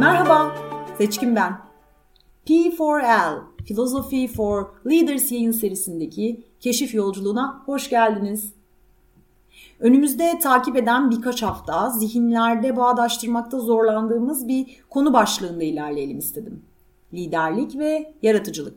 Merhaba, 0.00 0.54
Seçkin 0.98 1.36
ben. 1.36 1.58
P4L, 2.46 3.38
Philosophy 3.66 4.28
for 4.28 4.66
Leaders 4.90 5.32
yayın 5.32 5.50
serisindeki 5.50 6.44
keşif 6.60 6.94
yolculuğuna 6.94 7.62
hoş 7.66 7.90
geldiniz. 7.90 8.52
Önümüzde 9.80 10.38
takip 10.42 10.76
eden 10.76 11.10
birkaç 11.10 11.42
hafta 11.42 11.90
zihinlerde 11.90 12.76
bağdaştırmakta 12.76 13.60
zorlandığımız 13.60 14.48
bir 14.48 14.66
konu 14.90 15.12
başlığında 15.12 15.64
ilerleyelim 15.64 16.18
istedim. 16.18 16.62
Liderlik 17.14 17.78
ve 17.78 18.14
yaratıcılık. 18.22 18.76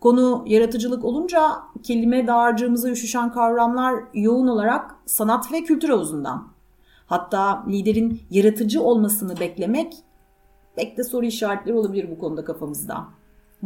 Konu 0.00 0.44
yaratıcılık 0.46 1.04
olunca 1.04 1.52
kelime 1.82 2.26
dağarcığımıza 2.26 2.90
üşüşen 2.90 3.32
kavramlar 3.32 3.94
yoğun 4.14 4.46
olarak 4.46 4.96
sanat 5.06 5.52
ve 5.52 5.64
kültür 5.64 5.88
havuzundan. 5.88 6.48
Hatta 7.06 7.64
liderin 7.68 8.20
yaratıcı 8.30 8.82
olmasını 8.82 9.40
beklemek 9.40 10.02
pek 10.76 10.96
de 10.96 11.04
soru 11.04 11.26
işaretleri 11.26 11.76
olabilir 11.76 12.10
bu 12.10 12.18
konuda 12.18 12.44
kafamızda. 12.44 13.04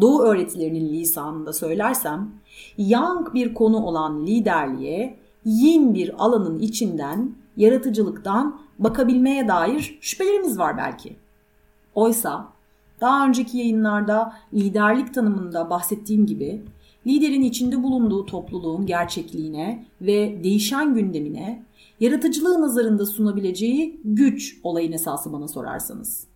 Doğu 0.01 0.23
öğretilerinin 0.23 0.93
lisanında 0.93 1.53
söylersem, 1.53 2.31
yang 2.79 3.35
bir 3.35 3.55
konu 3.55 3.85
olan 3.85 4.27
liderliğe 4.27 5.17
yin 5.45 5.95
bir 5.95 6.25
alanın 6.25 6.59
içinden, 6.59 7.35
yaratıcılıktan 7.57 8.61
bakabilmeye 8.79 9.49
dair 9.49 9.99
şüphelerimiz 10.01 10.59
var 10.59 10.77
belki. 10.77 11.17
Oysa 11.95 12.49
daha 13.01 13.27
önceki 13.27 13.59
yayınlarda 13.59 14.33
liderlik 14.55 15.15
tanımında 15.15 15.71
bahsettiğim 15.71 16.27
gibi 16.27 16.63
liderin 17.07 17.43
içinde 17.43 17.83
bulunduğu 17.83 18.27
topluluğun 18.27 18.87
gerçekliğine 18.87 19.87
ve 20.01 20.45
değişen 20.45 20.95
gündemine 20.95 21.65
yaratıcılığı 22.01 22.63
nazarında 22.63 23.07
sunabileceği 23.07 24.01
güç 24.05 24.61
olayın 24.63 24.93
esası 24.93 25.33
bana 25.33 25.49
sorarsanız. 25.49 26.30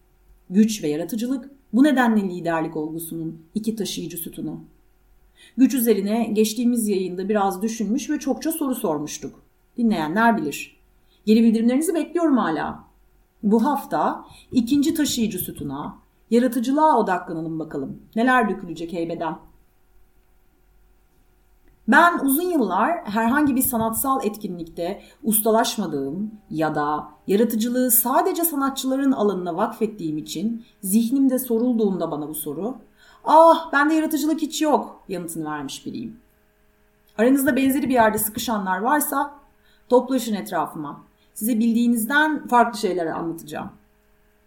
Güç 0.51 0.83
ve 0.83 0.89
yaratıcılık 0.89 1.51
bu 1.73 1.85
nedenle 1.85 2.23
liderlik 2.23 2.77
olgusunun 2.77 3.43
iki 3.55 3.77
taşıyıcı 3.77 4.17
sütunu. 4.17 4.61
Güç 5.57 5.75
üzerine 5.75 6.25
geçtiğimiz 6.33 6.89
yayında 6.89 7.29
biraz 7.29 7.63
düşünmüş 7.63 8.11
ve 8.11 8.19
çokça 8.19 8.53
soru 8.53 8.75
sormuştuk. 8.75 9.43
Dinleyenler 9.77 10.37
bilir. 10.37 10.77
Geri 11.27 11.43
bildirimlerinizi 11.43 11.95
bekliyorum 11.95 12.39
hala. 12.39 12.85
Bu 13.43 13.65
hafta 13.65 14.25
ikinci 14.53 14.95
taşıyıcı 14.95 15.39
sütuna, 15.39 15.99
yaratıcılığa 16.31 16.99
odaklanalım 16.99 17.59
bakalım. 17.59 17.99
Neler 18.17 18.49
dökülecek 18.49 18.93
heybeden. 18.93 19.37
Ben 21.89 22.19
uzun 22.19 22.51
yıllar 22.51 23.05
herhangi 23.05 23.57
bir 23.57 23.63
sanatsal 23.63 24.27
etkinlikte 24.27 25.03
ustalaşmadığım 25.23 26.31
ya 26.51 26.75
da 26.75 27.09
yaratıcılığı 27.27 27.91
sadece 27.91 28.45
sanatçıların 28.45 29.13
alanına 29.13 29.57
vakfettiğim 29.57 30.19
için 30.19 30.65
zihnimde 30.83 31.39
sorulduğunda 31.39 32.11
bana 32.11 32.29
bu 32.29 32.35
soru, 32.35 32.77
ah 33.25 33.73
bende 33.73 33.95
yaratıcılık 33.95 34.43
hiç 34.43 34.63
yok 34.63 35.05
yanıtını 35.09 35.45
vermiş 35.51 35.87
biriyim. 35.87 36.21
Aranızda 37.19 37.57
benzeri 37.57 37.89
bir 37.89 37.95
yerde 37.95 38.19
sıkışanlar 38.19 38.79
varsa 38.79 39.35
toplaşın 39.89 40.35
etrafıma. 40.35 41.01
Size 41.35 41.59
bildiğinizden 41.59 42.47
farklı 42.47 42.79
şeyler 42.79 43.07
anlatacağım. 43.07 43.71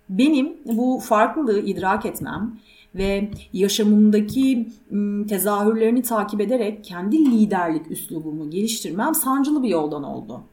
Benim 0.10 0.58
bu 0.66 1.00
farklılığı 1.00 1.60
idrak 1.60 2.06
etmem 2.06 2.60
ve 2.96 3.32
yaşamımdaki 3.54 4.70
tezahürlerini 5.28 6.02
takip 6.02 6.42
ederek 6.42 6.84
kendi 6.84 7.26
liderlik 7.26 7.92
üslubumu 7.92 8.50
geliştirmem 8.50 9.16
sancılı 9.16 9.64
bir 9.64 9.70
yoldan 9.70 10.04
oldu. 10.04 10.44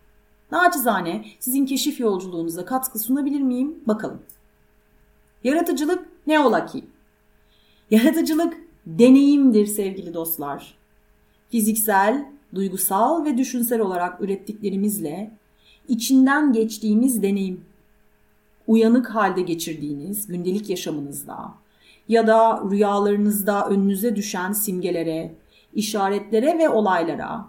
Naçizane 0.53 1.25
sizin 1.39 1.67
keşif 1.67 2.01
yolculuğunuza 2.01 2.65
katkı 2.65 2.99
sunabilir 2.99 3.41
miyim? 3.41 3.75
Bakalım. 3.87 4.23
Yaratıcılık 5.45 6.09
ne 6.27 6.41
ola 6.41 6.67
ki? 6.67 6.85
Yaratıcılık 7.91 8.57
deneyimdir 8.87 9.67
sevgili 9.67 10.15
dostlar. 10.15 10.75
Fiziksel, 11.51 12.29
duygusal 12.55 13.25
ve 13.25 13.39
düşünsel 13.39 13.81
olarak 13.81 14.21
ürettiklerimizle 14.21 15.31
içinden 15.89 16.53
geçtiğimiz 16.53 17.23
deneyim. 17.23 17.61
Uyanık 18.67 19.11
halde 19.11 19.43
geçirdiğiniz 19.43 20.27
gündelik 20.27 20.71
yaşamınızda, 20.71 21.55
ya 22.09 22.27
da 22.27 22.63
rüyalarınızda 22.71 23.69
önünüze 23.69 24.17
düşen 24.17 24.53
simgelere, 24.53 25.35
işaretlere 25.75 26.59
ve 26.59 26.69
olaylara, 26.69 27.47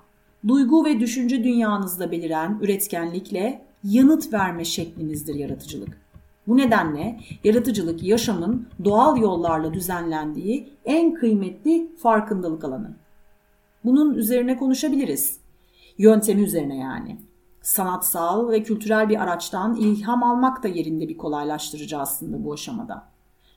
duygu 0.47 0.85
ve 0.85 0.99
düşünce 0.99 1.43
dünyanızda 1.43 2.11
beliren 2.11 2.59
üretkenlikle 2.61 3.65
yanıt 3.83 4.33
verme 4.33 4.65
şeklinizdir 4.65 5.35
yaratıcılık. 5.35 6.05
Bu 6.47 6.57
nedenle 6.57 7.19
yaratıcılık 7.43 8.03
yaşamın 8.03 8.67
doğal 8.83 9.17
yollarla 9.17 9.73
düzenlendiği 9.73 10.69
en 10.85 11.13
kıymetli 11.13 11.95
farkındalık 11.95 12.63
alanı. 12.63 12.95
Bunun 13.85 14.13
üzerine 14.13 14.57
konuşabiliriz. 14.57 15.39
Yöntemi 15.97 16.41
üzerine 16.41 16.77
yani. 16.77 17.17
Sanatsal 17.61 18.49
ve 18.49 18.63
kültürel 18.63 19.09
bir 19.09 19.23
araçtan 19.23 19.75
ilham 19.75 20.23
almak 20.23 20.63
da 20.63 20.67
yerinde 20.67 21.09
bir 21.09 21.17
kolaylaştırıcı 21.17 21.97
aslında 21.97 22.45
bu 22.45 22.53
aşamada. 22.53 23.07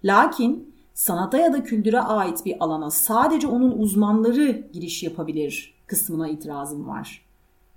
Lakin 0.04 0.74
sanata 0.98 1.38
ya 1.38 1.52
da 1.52 1.64
kültüre 1.64 2.00
ait 2.00 2.44
bir 2.46 2.64
alana 2.64 2.90
sadece 2.90 3.46
onun 3.46 3.78
uzmanları 3.78 4.68
giriş 4.72 5.02
yapabilir 5.02 5.74
kısmına 5.86 6.28
itirazım 6.28 6.88
var. 6.88 7.24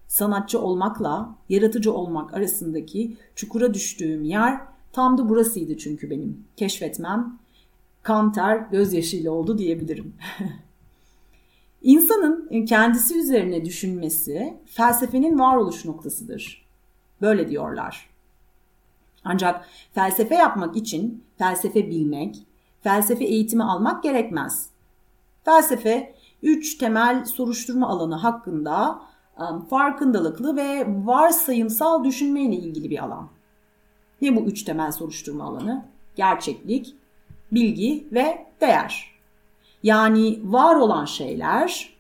Sanatçı 0.08 0.62
olmakla 0.62 1.36
yaratıcı 1.50 1.94
olmak 1.94 2.34
arasındaki 2.34 3.18
çukura 3.36 3.74
düştüğüm 3.74 4.24
yer 4.24 4.62
tam 4.92 5.18
da 5.18 5.30
burasıydı 5.30 5.78
çünkü 5.78 6.10
benim. 6.10 6.44
Keşfetmem 6.58 7.40
kan 8.04 8.32
ter 8.32 8.58
gözyaşıyla 8.58 9.32
oldu 9.32 9.58
diyebilirim. 9.58 10.14
İnsanın 11.82 12.66
kendisi 12.66 13.20
üzerine 13.20 13.66
düşünmesi 13.66 14.58
felsefenin 14.66 15.40
varoluş 15.40 15.86
noktasıdır. 15.86 16.66
Böyle 17.22 17.50
diyorlar. 17.50 18.10
Ancak 19.24 19.68
felsefe 19.94 20.36
yapmak 20.36 20.76
için 20.76 21.24
felsefe 21.38 21.90
bilmek, 21.90 22.46
felsefe 22.84 23.26
eğitimi 23.26 23.64
almak 23.64 24.04
gerekmez. 24.04 24.70
Felsefe 25.46 26.16
üç 26.44 26.78
temel 26.78 27.26
soruşturma 27.26 27.90
alanı 27.90 28.16
hakkında 28.16 29.02
um, 29.40 29.66
farkındalıklı 29.66 30.56
ve 30.56 30.86
varsayımsal 30.88 32.04
düşünme 32.04 32.42
ile 32.42 32.56
ilgili 32.56 32.90
bir 32.90 33.04
alan. 33.04 33.30
Ne 34.22 34.36
bu 34.36 34.40
üç 34.40 34.64
temel 34.64 34.92
soruşturma 34.92 35.44
alanı? 35.44 35.86
Gerçeklik, 36.16 36.96
bilgi 37.52 38.08
ve 38.12 38.46
değer. 38.62 39.12
Yani 39.84 40.40
var 40.44 40.76
olan 40.76 41.06
şeyler, 41.06 41.98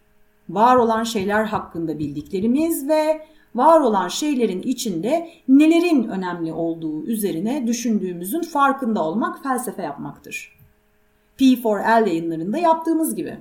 var 0.50 0.76
olan 0.76 1.04
şeyler 1.04 1.44
hakkında 1.44 2.00
bildiklerimiz 2.00 2.88
ve 2.88 3.26
var 3.56 3.80
olan 3.80 4.08
şeylerin 4.08 4.62
içinde 4.62 5.30
nelerin 5.48 6.04
önemli 6.04 6.54
olduğu 6.54 7.04
üzerine 7.04 7.68
düşündüğümüzün 7.68 8.42
farkında 8.42 9.04
olmak 9.04 9.44
felsefe 9.44 9.82
yapmaktır. 9.82 10.61
P4L 11.40 12.08
yayınlarında 12.08 12.58
yaptığımız 12.58 13.16
gibi. 13.16 13.38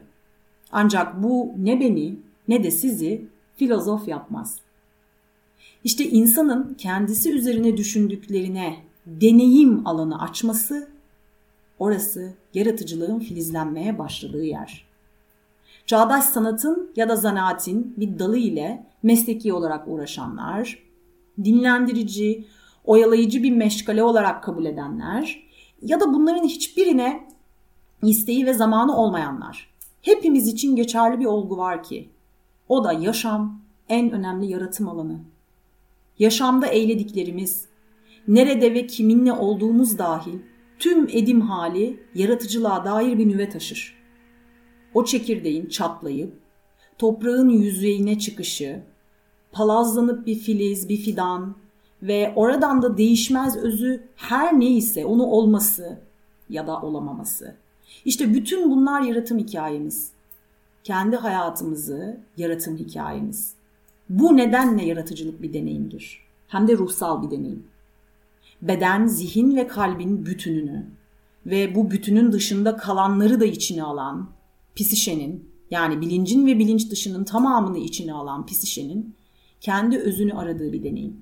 Ancak 0.72 1.22
bu 1.22 1.52
ne 1.56 1.80
beni 1.80 2.16
ne 2.48 2.64
de 2.64 2.70
sizi 2.70 3.24
filozof 3.56 4.08
yapmaz. 4.08 4.58
İşte 5.84 6.04
insanın 6.04 6.74
kendisi 6.78 7.32
üzerine 7.32 7.76
düşündüklerine 7.76 8.76
deneyim 9.06 9.86
alanı 9.86 10.22
açması, 10.22 10.88
orası 11.78 12.32
yaratıcılığın 12.54 13.18
filizlenmeye 13.18 13.98
başladığı 13.98 14.44
yer. 14.44 14.86
Çağdaş 15.86 16.24
sanatın 16.24 16.90
ya 16.96 17.08
da 17.08 17.16
zanaatin 17.16 17.94
bir 17.96 18.18
dalı 18.18 18.38
ile 18.38 18.86
mesleki 19.02 19.52
olarak 19.52 19.88
uğraşanlar, 19.88 20.78
dinlendirici, 21.44 22.44
oyalayıcı 22.84 23.42
bir 23.42 23.50
meşgale 23.50 24.02
olarak 24.02 24.44
kabul 24.44 24.64
edenler 24.64 25.42
ya 25.82 26.00
da 26.00 26.14
bunların 26.14 26.44
hiçbirine 26.44 27.28
isteği 28.02 28.46
ve 28.46 28.54
zamanı 28.54 28.96
olmayanlar. 28.96 29.70
Hepimiz 30.02 30.48
için 30.48 30.76
geçerli 30.76 31.20
bir 31.20 31.24
olgu 31.26 31.56
var 31.56 31.82
ki 31.82 32.08
o 32.68 32.84
da 32.84 32.92
yaşam 32.92 33.60
en 33.88 34.10
önemli 34.10 34.46
yaratım 34.46 34.88
alanı. 34.88 35.20
Yaşamda 36.18 36.66
eylediklerimiz, 36.66 37.64
nerede 38.28 38.74
ve 38.74 38.86
kiminle 38.86 39.32
olduğumuz 39.32 39.98
dahil 39.98 40.38
tüm 40.78 41.08
edim 41.12 41.40
hali 41.40 42.00
yaratıcılığa 42.14 42.84
dair 42.84 43.18
bir 43.18 43.28
nüve 43.28 43.48
taşır. 43.48 44.00
O 44.94 45.04
çekirdeğin 45.04 45.66
çatlayıp 45.66 46.40
toprağın 46.98 47.48
yüzeyine 47.48 48.18
çıkışı, 48.18 48.82
palazlanıp 49.52 50.26
bir 50.26 50.34
filiz, 50.34 50.88
bir 50.88 50.96
fidan 50.96 51.56
ve 52.02 52.32
oradan 52.36 52.82
da 52.82 52.96
değişmez 52.96 53.56
özü 53.56 54.08
her 54.16 54.60
neyse 54.60 55.04
onu 55.04 55.24
olması 55.24 55.98
ya 56.48 56.66
da 56.66 56.80
olamaması. 56.80 57.56
İşte 58.04 58.34
bütün 58.34 58.70
bunlar 58.70 59.02
yaratım 59.02 59.38
hikayemiz. 59.38 60.10
Kendi 60.84 61.16
hayatımızı 61.16 62.20
yaratım 62.36 62.76
hikayemiz. 62.76 63.54
Bu 64.08 64.36
nedenle 64.36 64.84
yaratıcılık 64.84 65.42
bir 65.42 65.52
deneyimdir. 65.52 66.20
Hem 66.48 66.68
de 66.68 66.78
ruhsal 66.78 67.22
bir 67.22 67.30
deneyim. 67.30 67.64
Beden, 68.62 69.06
zihin 69.06 69.56
ve 69.56 69.66
kalbin 69.66 70.26
bütününü, 70.26 70.86
ve 71.46 71.74
bu 71.74 71.90
bütünün 71.90 72.32
dışında 72.32 72.76
kalanları 72.76 73.40
da 73.40 73.44
içine 73.44 73.82
alan 73.82 74.28
psişenin 74.76 75.50
yani 75.70 76.00
bilincin 76.00 76.46
ve 76.46 76.58
bilinç 76.58 76.90
dışının 76.90 77.24
tamamını 77.24 77.78
içine 77.78 78.12
alan 78.12 78.46
psişenin 78.46 79.14
kendi 79.60 79.98
özünü 79.98 80.32
aradığı 80.32 80.72
bir 80.72 80.82
deneyim. 80.82 81.16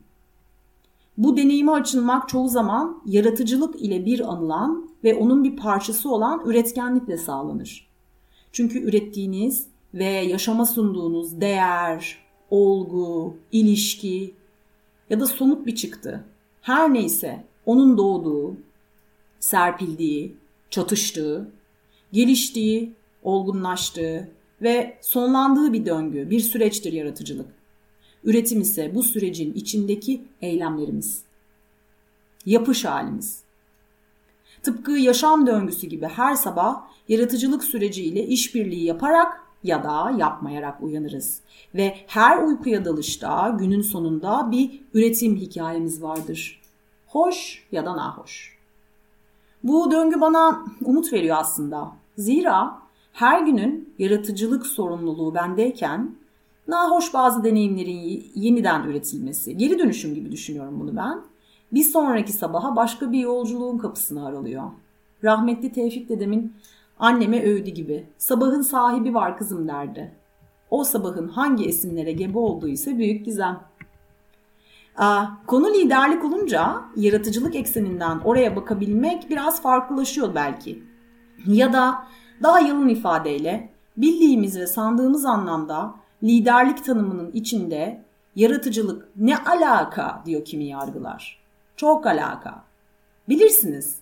Bu 1.18 1.36
deneyime 1.36 1.72
açılmak 1.72 2.28
çoğu 2.28 2.48
zaman 2.48 3.02
yaratıcılık 3.06 3.82
ile 3.82 4.06
bir 4.06 4.32
anılan 4.32 4.87
ve 5.04 5.14
onun 5.14 5.44
bir 5.44 5.56
parçası 5.56 6.10
olan 6.10 6.42
üretkenlikle 6.44 7.16
sağlanır. 7.16 7.88
Çünkü 8.52 8.78
ürettiğiniz 8.78 9.66
ve 9.94 10.04
yaşama 10.04 10.66
sunduğunuz 10.66 11.40
değer, 11.40 12.18
olgu, 12.50 13.36
ilişki 13.52 14.34
ya 15.10 15.20
da 15.20 15.26
somut 15.26 15.66
bir 15.66 15.74
çıktı. 15.74 16.24
Her 16.62 16.94
neyse 16.94 17.44
onun 17.66 17.98
doğduğu, 17.98 18.56
serpildiği, 19.40 20.36
çatıştığı, 20.70 21.50
geliştiği, 22.12 22.92
olgunlaştığı 23.22 24.28
ve 24.62 24.98
sonlandığı 25.00 25.72
bir 25.72 25.86
döngü, 25.86 26.30
bir 26.30 26.40
süreçtir 26.40 26.92
yaratıcılık. 26.92 27.48
Üretim 28.24 28.60
ise 28.60 28.94
bu 28.94 29.02
sürecin 29.02 29.54
içindeki 29.54 30.24
eylemlerimiz. 30.42 31.22
Yapış 32.46 32.84
halimiz. 32.84 33.47
Tıpkı 34.62 34.92
yaşam 34.92 35.46
döngüsü 35.46 35.86
gibi 35.86 36.06
her 36.06 36.34
sabah 36.34 36.82
yaratıcılık 37.08 37.64
süreciyle 37.64 38.26
işbirliği 38.26 38.84
yaparak 38.84 39.40
ya 39.64 39.84
da 39.84 40.10
yapmayarak 40.18 40.82
uyanırız. 40.82 41.40
Ve 41.74 41.96
her 42.06 42.42
uykuya 42.42 42.84
dalışta 42.84 43.56
günün 43.58 43.82
sonunda 43.82 44.50
bir 44.50 44.80
üretim 44.94 45.36
hikayemiz 45.36 46.02
vardır. 46.02 46.60
Hoş 47.06 47.64
ya 47.72 47.86
da 47.86 47.96
nahoş. 47.96 48.58
Bu 49.62 49.90
döngü 49.90 50.20
bana 50.20 50.64
umut 50.84 51.12
veriyor 51.12 51.36
aslında. 51.40 51.92
Zira 52.18 52.78
her 53.12 53.40
günün 53.40 53.94
yaratıcılık 53.98 54.66
sorumluluğu 54.66 55.34
bendeyken 55.34 56.14
nahoş 56.68 57.14
bazı 57.14 57.44
deneyimlerin 57.44 58.30
yeniden 58.34 58.82
üretilmesi, 58.82 59.56
geri 59.56 59.78
dönüşüm 59.78 60.14
gibi 60.14 60.32
düşünüyorum 60.32 60.80
bunu 60.80 60.96
ben. 60.96 61.20
Bir 61.72 61.82
sonraki 61.82 62.32
sabaha 62.32 62.76
başka 62.76 63.12
bir 63.12 63.18
yolculuğun 63.18 63.78
kapısını 63.78 64.26
aralıyor. 64.26 64.64
Rahmetli 65.24 65.72
Tevfik 65.72 66.08
dedemin 66.08 66.52
anneme 66.98 67.42
övdü 67.42 67.70
gibi. 67.70 68.06
Sabahın 68.18 68.62
sahibi 68.62 69.14
var 69.14 69.38
kızım 69.38 69.68
derdi. 69.68 70.12
O 70.70 70.84
sabahın 70.84 71.28
hangi 71.28 71.64
esinlere 71.64 72.12
gebe 72.12 72.38
olduğu 72.38 72.68
ise 72.68 72.98
büyük 72.98 73.24
gizem. 73.24 73.60
Konu 75.46 75.74
liderlik 75.74 76.24
olunca 76.24 76.82
yaratıcılık 76.96 77.56
ekseninden 77.56 78.18
oraya 78.18 78.56
bakabilmek 78.56 79.30
biraz 79.30 79.62
farklılaşıyor 79.62 80.34
belki. 80.34 80.82
Ya 81.46 81.72
da 81.72 82.04
daha 82.42 82.60
yalın 82.60 82.88
ifadeyle 82.88 83.70
bildiğimiz 83.96 84.58
ve 84.58 84.66
sandığımız 84.66 85.24
anlamda 85.24 85.94
liderlik 86.22 86.84
tanımının 86.84 87.30
içinde 87.32 88.02
yaratıcılık 88.36 89.08
ne 89.16 89.38
alaka 89.38 90.22
diyor 90.26 90.44
kimi 90.44 90.64
yargılar. 90.64 91.37
Çok 91.78 92.06
alaka. 92.06 92.64
Bilirsiniz. 93.28 93.96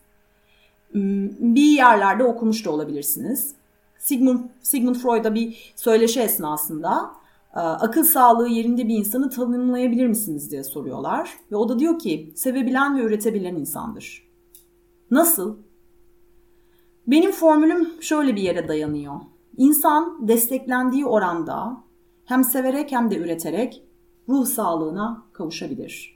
Hmm, 0.93 1.55
bir 1.55 1.71
yerlerde 1.77 2.25
okumuş 2.25 2.65
da 2.65 2.71
olabilirsiniz. 2.71 3.55
Sigmund, 3.99 4.41
Sigmund 4.63 4.95
Freud'a 4.95 5.35
bir 5.35 5.73
söyleşi 5.77 6.21
esnasında 6.21 7.11
e, 7.55 7.59
akıl 7.59 8.05
sağlığı 8.05 8.49
yerinde 8.49 8.89
bir 8.89 8.99
insanı 8.99 9.31
tanımlayabilir 9.31 10.07
misiniz 10.07 10.51
diye 10.51 10.65
soruyorlar. 10.65 11.31
Ve 11.53 11.57
o 11.57 11.69
da 11.69 11.79
diyor 11.79 11.99
ki 11.99 12.33
sevebilen 12.35 12.99
ve 12.99 13.03
üretebilen 13.03 13.55
insandır. 13.55 14.29
Nasıl? 15.11 15.57
Benim 17.07 17.33
formülüm 17.33 18.03
şöyle 18.03 18.37
bir 18.37 18.43
yere 18.43 18.69
dayanıyor. 18.69 19.21
İnsan 19.57 20.29
desteklendiği 20.29 21.07
oranda 21.07 21.77
hem 22.25 22.45
severek 22.45 22.93
hem 22.93 23.11
de 23.11 23.17
üreterek 23.17 23.83
ruh 24.29 24.47
sağlığına 24.47 25.23
kavuşabilir. 25.33 26.16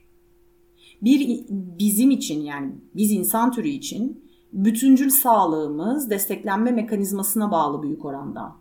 Bir 1.01 1.45
bizim 1.49 2.11
için 2.11 2.41
yani 2.41 2.71
biz 2.95 3.11
insan 3.11 3.51
türü 3.51 3.67
için 3.67 4.31
bütüncül 4.53 5.09
sağlığımız 5.09 6.09
desteklenme 6.09 6.71
mekanizmasına 6.71 7.51
bağlı 7.51 7.83
büyük 7.83 8.05
oranda. 8.05 8.55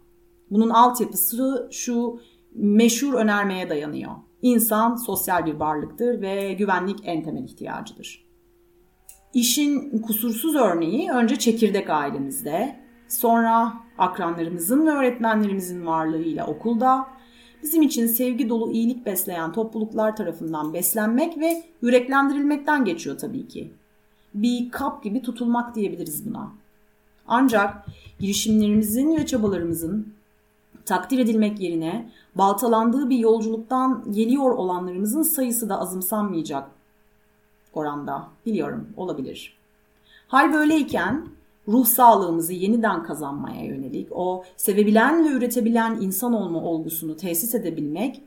Bunun 0.51 0.71
altyapısı 0.71 1.69
şu 1.73 2.21
meşhur 2.55 3.15
önermeye 3.15 3.71
dayanıyor. 3.71 4.13
İnsan 4.43 4.97
sosyal 4.97 5.47
bir 5.47 5.55
varlıktır 5.55 6.21
ve 6.21 6.53
güvenlik 6.53 6.99
en 7.05 7.25
temel 7.25 7.45
ihtiyacıdır. 7.45 8.25
İşin 9.35 9.99
kusursuz 9.99 10.55
örneği 10.55 11.11
önce 11.11 11.37
çekirdek 11.37 11.91
ailemizde, 11.91 12.81
sonra 13.09 13.73
akranlarımızın 13.99 14.87
ve 14.87 14.91
öğretmenlerimizin 14.91 15.87
varlığıyla 15.87 16.47
okulda, 16.47 17.07
bizim 17.63 17.83
için 17.83 18.07
sevgi 18.07 18.49
dolu 18.49 18.73
iyilik 18.73 19.07
besleyen 19.07 19.53
topluluklar 19.53 20.17
tarafından 20.17 20.75
beslenmek 20.75 21.39
ve 21.39 21.63
yüreklendirilmekten 21.83 22.85
geçiyor 22.85 23.19
tabii 23.19 23.49
ki. 23.49 23.71
Bir 24.35 24.71
kap 24.71 25.05
gibi 25.05 25.23
tutulmak 25.23 25.75
diyebiliriz 25.75 26.27
buna. 26.27 26.53
Ancak 27.27 27.87
girişimlerimizin 28.19 29.17
ve 29.17 29.27
çabalarımızın 29.27 30.15
takdir 30.85 31.19
edilmek 31.19 31.61
yerine 31.61 32.11
baltalandığı 32.35 33.11
bir 33.11 33.19
yolculuktan 33.19 34.05
geliyor 34.11 34.51
olanlarımızın 34.51 35.23
sayısı 35.23 35.69
da 35.69 35.81
azımsanmayacak 35.81 36.71
oranda. 37.75 38.29
Biliyorum 38.47 38.89
olabilir. 38.97 39.57
Hal 40.29 40.53
böyleyken 40.53 41.27
ruh 41.69 41.87
sağlığımızı 41.87 42.53
yeniden 42.53 43.03
kazanmaya 43.03 43.65
yönelik 43.65 44.09
o 44.11 44.45
sevebilen 44.57 45.25
ve 45.25 45.29
üretebilen 45.29 45.99
insan 46.01 46.33
olma 46.33 46.63
olgusunu 46.63 47.17
tesis 47.17 47.55
edebilmek 47.55 48.23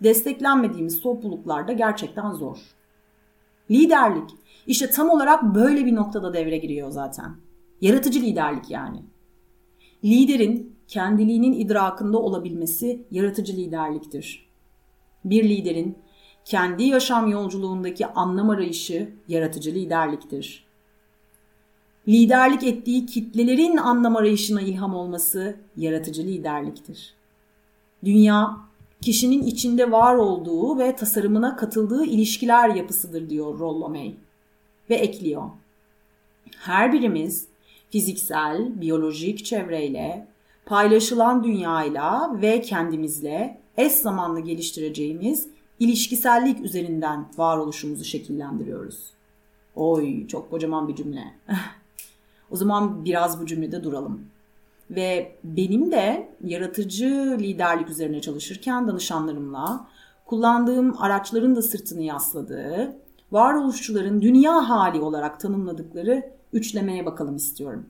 desteklenmediğimiz 0.00 1.00
topluluklarda 1.00 1.72
gerçekten 1.72 2.32
zor. 2.32 2.58
Liderlik 3.70 4.30
işte 4.66 4.90
tam 4.90 5.10
olarak 5.10 5.54
böyle 5.54 5.86
bir 5.86 5.94
noktada 5.94 6.34
devre 6.34 6.58
giriyor 6.58 6.90
zaten. 6.90 7.36
Yaratıcı 7.80 8.20
liderlik 8.20 8.70
yani. 8.70 9.02
Liderin 10.04 10.76
kendiliğinin 10.88 11.52
idrakında 11.52 12.18
olabilmesi 12.18 13.06
yaratıcı 13.10 13.56
liderliktir. 13.56 14.46
Bir 15.24 15.48
liderin 15.48 15.98
kendi 16.44 16.82
yaşam 16.82 17.28
yolculuğundaki 17.28 18.06
anlam 18.06 18.50
arayışı 18.50 19.10
yaratıcı 19.28 19.70
liderliktir. 19.70 20.63
Liderlik 22.08 22.62
ettiği 22.62 23.06
kitlelerin 23.06 23.76
anlam 23.76 24.16
arayışına 24.16 24.60
ilham 24.60 24.94
olması 24.94 25.56
yaratıcı 25.76 26.22
liderliktir. 26.22 27.14
Dünya, 28.04 28.56
kişinin 29.00 29.42
içinde 29.42 29.90
var 29.90 30.14
olduğu 30.14 30.78
ve 30.78 30.96
tasarımına 30.96 31.56
katıldığı 31.56 32.04
ilişkiler 32.04 32.68
yapısıdır 32.68 33.30
diyor 33.30 33.58
Rollo 33.58 33.88
May. 33.88 34.14
Ve 34.90 34.94
ekliyor. 34.94 35.42
Her 36.58 36.92
birimiz 36.92 37.46
fiziksel, 37.90 38.80
biyolojik 38.80 39.44
çevreyle, 39.44 40.26
paylaşılan 40.66 41.44
dünyayla 41.44 42.40
ve 42.42 42.60
kendimizle 42.60 43.60
eş 43.76 43.92
zamanlı 43.92 44.40
geliştireceğimiz 44.40 45.48
ilişkisellik 45.80 46.60
üzerinden 46.60 47.26
varoluşumuzu 47.36 48.04
şekillendiriyoruz. 48.04 49.10
Oy 49.76 50.26
çok 50.26 50.50
kocaman 50.50 50.88
bir 50.88 50.96
cümle. 50.96 51.34
o 52.54 52.56
zaman 52.56 53.04
biraz 53.04 53.40
bu 53.40 53.46
cümlede 53.46 53.84
duralım. 53.84 54.20
Ve 54.90 55.36
benim 55.44 55.92
de 55.92 56.28
yaratıcı 56.44 57.36
liderlik 57.40 57.90
üzerine 57.90 58.20
çalışırken 58.20 58.88
danışanlarımla 58.88 59.86
kullandığım 60.26 61.02
araçların 61.02 61.56
da 61.56 61.62
sırtını 61.62 62.02
yasladığı, 62.02 62.96
varoluşçuların 63.32 64.22
dünya 64.22 64.68
hali 64.68 65.00
olarak 65.00 65.40
tanımladıkları 65.40 66.30
üçlemeye 66.52 67.06
bakalım 67.06 67.36
istiyorum. 67.36 67.86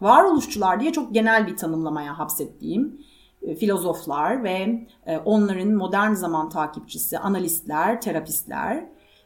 Varoluşçular 0.00 0.80
diye 0.80 0.92
çok 0.92 1.14
genel 1.14 1.46
bir 1.46 1.56
tanımlamaya 1.56 2.18
hapsettiğim 2.18 3.00
e, 3.42 3.54
filozoflar 3.54 4.44
ve 4.44 4.86
e, 5.06 5.18
onların 5.18 5.72
modern 5.72 6.12
zaman 6.12 6.48
takipçisi, 6.48 7.18
analistler, 7.18 8.00
terapistler 8.00 8.84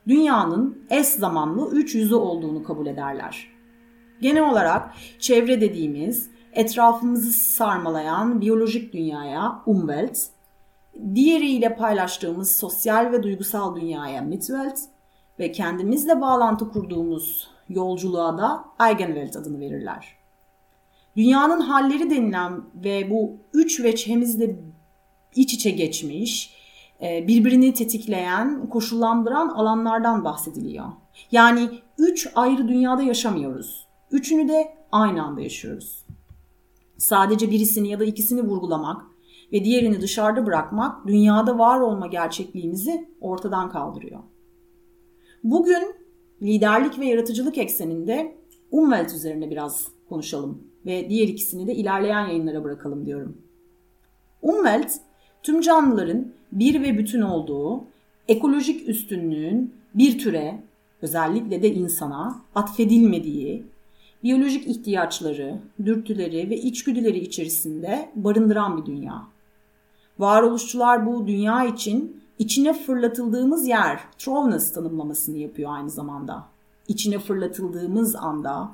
dünyanın 0.08 0.78
es 0.90 1.18
zamanlı 1.18 1.70
üç 1.70 1.94
yüzü 1.94 2.14
olduğunu 2.14 2.62
kabul 2.62 2.86
ederler. 2.86 3.55
Genel 4.20 4.50
olarak 4.50 4.90
çevre 5.18 5.60
dediğimiz 5.60 6.30
etrafımızı 6.52 7.32
sarmalayan 7.32 8.40
biyolojik 8.40 8.92
dünyaya 8.92 9.62
Umwelt, 9.66 10.18
diğeriyle 11.14 11.76
paylaştığımız 11.76 12.56
sosyal 12.56 13.12
ve 13.12 13.22
duygusal 13.22 13.76
dünyaya 13.76 14.22
Mitwelt 14.22 14.78
ve 15.38 15.52
kendimizle 15.52 16.20
bağlantı 16.20 16.68
kurduğumuz 16.68 17.50
yolculuğa 17.68 18.38
da 18.38 18.64
Eigenwelt 18.88 19.36
adını 19.36 19.60
verirler. 19.60 20.16
Dünyanın 21.16 21.60
halleri 21.60 22.10
denilen 22.10 22.62
ve 22.74 23.10
bu 23.10 23.36
üç 23.52 23.80
veçhemizle 23.80 24.56
iç 25.34 25.54
içe 25.54 25.70
geçmiş, 25.70 26.54
e, 27.02 27.28
birbirini 27.28 27.74
tetikleyen, 27.74 28.68
koşullandıran 28.68 29.48
alanlardan 29.48 30.24
bahsediliyor. 30.24 30.86
Yani 31.32 31.68
üç 31.98 32.28
ayrı 32.34 32.68
dünyada 32.68 33.02
yaşamıyoruz. 33.02 33.85
Üçünü 34.12 34.48
de 34.48 34.74
aynı 34.92 35.22
anda 35.24 35.40
yaşıyoruz. 35.40 36.04
Sadece 36.98 37.50
birisini 37.50 37.88
ya 37.88 38.00
da 38.00 38.04
ikisini 38.04 38.42
vurgulamak 38.42 39.02
ve 39.52 39.64
diğerini 39.64 40.00
dışarıda 40.00 40.46
bırakmak 40.46 41.06
dünyada 41.06 41.58
var 41.58 41.80
olma 41.80 42.06
gerçekliğimizi 42.06 43.08
ortadan 43.20 43.70
kaldırıyor. 43.70 44.20
Bugün 45.44 45.94
liderlik 46.42 46.98
ve 46.98 47.06
yaratıcılık 47.06 47.58
ekseninde 47.58 48.36
Umwelt 48.70 49.14
üzerine 49.14 49.50
biraz 49.50 49.88
konuşalım 50.08 50.62
ve 50.86 51.08
diğer 51.08 51.28
ikisini 51.28 51.66
de 51.66 51.74
ilerleyen 51.74 52.26
yayınlara 52.26 52.64
bırakalım 52.64 53.06
diyorum. 53.06 53.38
Umwelt, 54.42 54.92
tüm 55.42 55.60
canlıların 55.60 56.32
bir 56.52 56.82
ve 56.82 56.98
bütün 56.98 57.20
olduğu, 57.20 57.84
ekolojik 58.28 58.88
üstünlüğün 58.88 59.74
bir 59.94 60.18
türe, 60.18 60.62
özellikle 61.02 61.62
de 61.62 61.74
insana 61.74 62.42
atfedilmediği, 62.54 63.66
biyolojik 64.26 64.66
ihtiyaçları, 64.66 65.58
dürtüleri 65.84 66.50
ve 66.50 66.56
içgüdüleri 66.56 67.18
içerisinde 67.18 68.10
barındıran 68.14 68.76
bir 68.76 68.86
dünya. 68.86 69.22
Varoluşçular 70.18 71.06
bu 71.06 71.26
dünya 71.26 71.64
için 71.64 72.22
içine 72.38 72.72
fırlatıldığımız 72.72 73.68
yer, 73.68 74.00
Trovnas 74.18 74.72
tanımlamasını 74.72 75.36
yapıyor 75.36 75.70
aynı 75.74 75.90
zamanda. 75.90 76.46
İçine 76.88 77.18
fırlatıldığımız 77.18 78.16
anda 78.16 78.70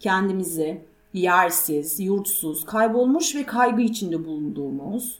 kendimizi 0.00 0.84
yersiz, 1.12 2.00
yurtsuz, 2.00 2.64
kaybolmuş 2.64 3.34
ve 3.34 3.46
kaygı 3.46 3.82
içinde 3.82 4.24
bulunduğumuz, 4.24 5.18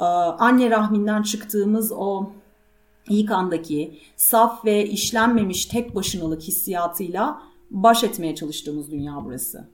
e, 0.00 0.04
anne 0.04 0.70
rahminden 0.70 1.22
çıktığımız 1.22 1.92
o 1.92 2.30
ilk 3.08 3.30
andaki 3.30 3.98
saf 4.16 4.64
ve 4.64 4.86
işlenmemiş 4.86 5.66
tek 5.66 5.94
başınalık 5.94 6.42
hissiyatıyla 6.42 7.53
baş 7.74 8.04
etmeye 8.04 8.34
çalıştığımız 8.34 8.90
dünya 8.90 9.22
burası. 9.24 9.68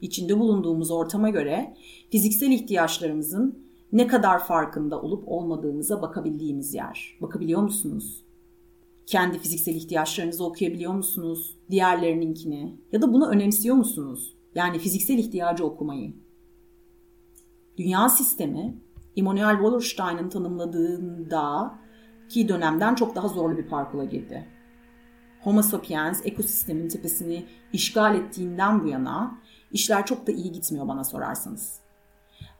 İçinde 0.00 0.38
bulunduğumuz 0.38 0.90
ortama 0.90 1.30
göre 1.30 1.76
fiziksel 2.10 2.50
ihtiyaçlarımızın 2.50 3.58
ne 3.92 4.06
kadar 4.06 4.46
farkında 4.46 5.02
olup 5.02 5.28
olmadığımıza 5.28 6.02
bakabildiğimiz 6.02 6.74
yer. 6.74 7.18
Bakabiliyor 7.20 7.62
musunuz? 7.62 8.24
Kendi 9.06 9.38
fiziksel 9.38 9.74
ihtiyaçlarınızı 9.74 10.44
okuyabiliyor 10.44 10.92
musunuz? 10.92 11.56
Diğerlerininkini 11.70 12.76
ya 12.92 13.02
da 13.02 13.12
bunu 13.12 13.28
önemsiyor 13.28 13.76
musunuz? 13.76 14.34
Yani 14.54 14.78
fiziksel 14.78 15.18
ihtiyacı 15.18 15.64
okumayı. 15.64 16.12
Dünya 17.78 18.08
sistemi 18.08 18.78
Immanuel 19.16 19.54
Wallerstein'ın 19.54 20.28
tanımladığında 20.28 21.74
ki 22.28 22.48
dönemden 22.48 22.94
çok 22.94 23.16
daha 23.16 23.28
zorlu 23.28 23.56
bir 23.56 23.66
parkula 23.66 24.04
girdi. 24.04 24.46
Homo 25.44 25.62
sapiens 25.62 26.20
ekosistemin 26.24 26.88
tepesini 26.88 27.44
işgal 27.72 28.14
ettiğinden 28.14 28.84
bu 28.84 28.88
yana 28.88 29.38
işler 29.72 30.06
çok 30.06 30.26
da 30.26 30.32
iyi 30.32 30.52
gitmiyor 30.52 30.88
bana 30.88 31.04
sorarsanız. 31.04 31.82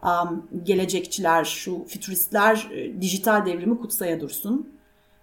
Um, 0.02 0.46
gelecekçiler, 0.64 1.44
şu 1.44 1.84
fütüristler 1.84 2.68
e, 2.72 3.00
dijital 3.00 3.46
devrimi 3.46 3.80
kutsaya 3.80 4.20
dursun. 4.20 4.68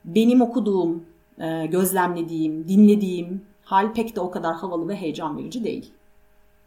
Benim 0.05 0.41
okuduğum, 0.41 1.03
e, 1.37 1.65
gözlemlediğim, 1.65 2.67
dinlediğim 2.67 3.45
hal 3.63 3.93
pek 3.93 4.15
de 4.15 4.19
o 4.19 4.31
kadar 4.31 4.55
havalı 4.55 4.87
ve 4.87 4.95
heyecan 4.95 5.37
verici 5.37 5.63
değil. 5.63 5.93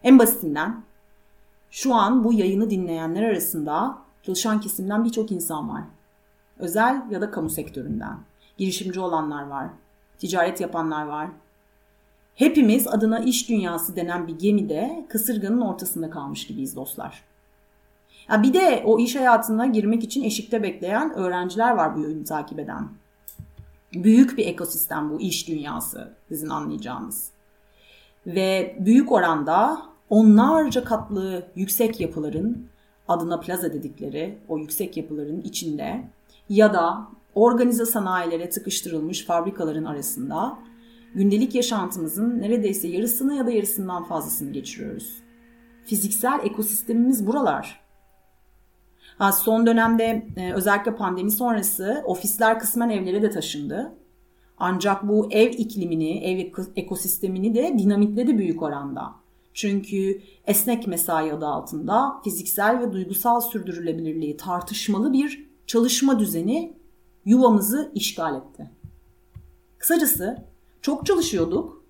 En 0.03 0.19
basitinden 0.19 0.83
şu 1.71 1.95
an 1.95 2.25
bu 2.25 2.33
yayını 2.33 2.71
dinleyenler 2.71 3.23
arasında 3.23 3.99
çalışan 4.23 4.61
kesimden 4.61 5.05
birçok 5.05 5.33
insan 5.33 5.69
var. 5.69 5.83
Özel 6.59 7.03
ya 7.11 7.21
da 7.21 7.31
kamu 7.31 7.51
sektöründen. 7.51 8.19
Girişimci 8.59 9.01
olanlar 9.01 9.47
var. 9.47 9.69
Ticaret 10.23 10.61
yapanlar 10.61 11.07
var. 11.07 11.29
Hepimiz 12.35 12.89
adına 12.89 13.19
iş 13.19 13.49
dünyası 13.49 13.97
denen 13.97 14.29
bir 14.29 14.39
gemide 14.39 15.07
kasırganın 15.09 15.61
ortasında 15.61 16.11
kalmış 16.11 16.47
gibiyiz 16.47 16.77
dostlar. 16.77 17.25
Ya 18.31 18.43
bir 18.43 18.55
de 18.55 18.83
o 18.87 18.99
iş 18.99 19.17
hayatına 19.17 19.67
girmek 19.67 20.05
için 20.05 20.23
eşikte 20.23 20.63
bekleyen 20.63 21.15
öğrenciler 21.15 21.71
var 21.71 21.97
bu 21.97 22.01
yayını 22.01 22.25
takip 22.25 22.59
eden. 22.59 22.89
Büyük 23.95 24.39
bir 24.39 24.47
ekosistem 24.47 25.11
bu 25.11 25.21
iş 25.21 25.49
dünyası 25.49 26.13
sizin 26.29 26.49
anlayacağınız. 26.49 27.31
Ve 28.27 28.77
büyük 28.81 29.13
oranda 29.13 29.83
onlarca 30.11 30.85
katlı 30.85 31.47
yüksek 31.57 32.01
yapıların 32.01 32.67
adına 33.09 33.41
plaza 33.41 33.73
dedikleri 33.73 34.39
o 34.49 34.59
yüksek 34.59 34.97
yapıların 34.97 35.41
içinde 35.41 36.05
ya 36.49 36.75
da 36.75 37.09
organize 37.35 37.87
sanayilere 37.87 38.51
tıkıştırılmış 38.51 39.25
fabrikaların 39.25 39.85
arasında 39.85 40.59
gündelik 41.15 41.55
yaşantımızın 41.55 42.41
neredeyse 42.41 42.89
yarısını 42.89 43.35
ya 43.35 43.47
da 43.47 43.51
yarısından 43.51 44.05
fazlasını 44.05 44.53
geçiriyoruz. 44.53 45.23
Fiziksel 45.85 46.41
ekosistemimiz 46.45 47.27
buralar. 47.27 47.81
Ha, 49.19 49.33
son 49.33 49.67
dönemde 49.67 50.27
e, 50.37 50.53
özellikle 50.53 50.97
pandemi 50.97 51.31
sonrası 51.31 52.03
ofisler 52.05 52.59
kısmen 52.59 52.91
evlere 52.91 53.23
de 53.23 53.31
taşındı. 53.31 53.93
Ancak 54.59 55.09
bu 55.09 55.29
ev 55.31 55.51
iklimini, 55.51 56.25
ev 56.25 56.53
ekosistemini 56.77 57.55
de 57.55 57.79
dinamitledi 57.79 58.39
büyük 58.39 58.63
oranda. 58.63 59.13
Çünkü 59.55 60.21
esnek 60.47 60.87
mesai 60.87 61.33
adı 61.33 61.47
altında 61.47 62.21
fiziksel 62.25 62.81
ve 62.81 62.93
duygusal 62.93 63.41
sürdürülebilirliği 63.41 64.37
tartışmalı 64.37 65.13
bir 65.13 65.47
çalışma 65.67 66.19
düzeni 66.19 66.77
yuvamızı 67.25 67.93
işgal 67.95 68.37
etti. 68.37 68.71
Kısacası 69.79 70.45
çok 70.83 71.07
çalışıyorduk, 71.07 71.85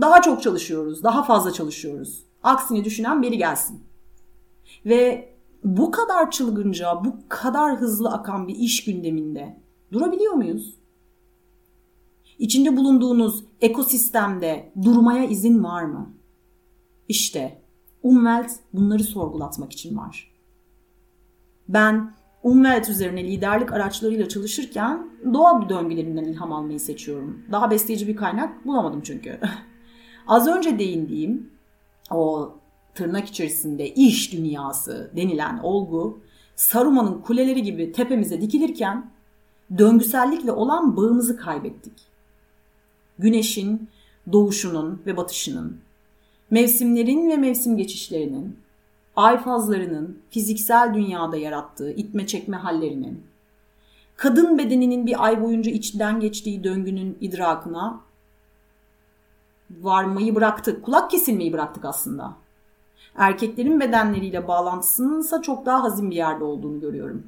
daha 0.00 0.22
çok 0.22 0.42
çalışıyoruz, 0.42 1.02
daha 1.02 1.22
fazla 1.22 1.52
çalışıyoruz. 1.52 2.24
Aksini 2.42 2.84
düşünen 2.84 3.22
biri 3.22 3.38
gelsin. 3.38 3.80
Ve 4.86 5.32
bu 5.64 5.90
kadar 5.90 6.30
çılgınca, 6.30 7.04
bu 7.04 7.16
kadar 7.28 7.76
hızlı 7.76 8.08
akan 8.08 8.48
bir 8.48 8.56
iş 8.56 8.84
gündeminde 8.84 9.60
durabiliyor 9.92 10.32
muyuz? 10.32 10.74
İçinde 12.38 12.76
bulunduğunuz 12.76 13.44
ekosistemde 13.60 14.72
durmaya 14.82 15.24
izin 15.24 15.64
var 15.64 15.82
mı? 15.82 16.10
İşte 17.08 17.62
Umwelt 18.02 18.50
bunları 18.72 19.04
sorgulatmak 19.04 19.72
için 19.72 19.98
var. 19.98 20.34
Ben 21.68 22.14
Umwelt 22.42 22.88
üzerine 22.88 23.24
liderlik 23.24 23.72
araçlarıyla 23.72 24.28
çalışırken 24.28 25.10
doğal 25.32 25.68
döngülerinden 25.68 26.24
ilham 26.24 26.52
almayı 26.52 26.80
seçiyorum. 26.80 27.42
Daha 27.52 27.70
besleyici 27.70 28.08
bir 28.08 28.16
kaynak 28.16 28.66
bulamadım 28.66 29.00
çünkü. 29.04 29.40
Az 30.26 30.48
önce 30.48 30.78
değindiğim 30.78 31.50
o 32.10 32.52
tırnak 32.94 33.28
içerisinde 33.28 33.94
iş 33.94 34.32
dünyası 34.32 35.10
denilen 35.16 35.58
olgu 35.62 36.20
Saruman'ın 36.56 37.20
kuleleri 37.20 37.62
gibi 37.62 37.92
tepemize 37.92 38.40
dikilirken 38.40 39.10
döngüsellikle 39.78 40.52
olan 40.52 40.96
bağımızı 40.96 41.36
kaybettik. 41.36 41.92
Güneşin 43.18 43.88
doğuşunun 44.32 45.02
ve 45.06 45.16
batışının, 45.16 45.80
mevsimlerin 46.50 47.30
ve 47.30 47.36
mevsim 47.36 47.76
geçişlerinin, 47.76 48.56
ay 49.18 49.38
fazlarının 49.38 50.22
fiziksel 50.30 50.94
dünyada 50.94 51.36
yarattığı 51.36 51.90
itme 51.90 52.26
çekme 52.26 52.56
hallerinin, 52.56 53.22
kadın 54.16 54.58
bedeninin 54.58 55.06
bir 55.06 55.24
ay 55.24 55.42
boyunca 55.42 55.70
içinden 55.70 56.20
geçtiği 56.20 56.64
döngünün 56.64 57.18
idrakına 57.20 58.00
varmayı 59.70 60.34
bıraktık. 60.34 60.84
Kulak 60.84 61.10
kesilmeyi 61.10 61.52
bıraktık 61.52 61.84
aslında. 61.84 62.36
Erkeklerin 63.14 63.80
bedenleriyle 63.80 64.48
bağlantısının 64.48 65.20
ise 65.20 65.36
çok 65.42 65.66
daha 65.66 65.82
hazin 65.82 66.10
bir 66.10 66.16
yerde 66.16 66.44
olduğunu 66.44 66.80
görüyorum. 66.80 67.26